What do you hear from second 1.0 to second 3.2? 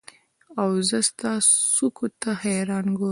ستا څوکو ته حیران ګورم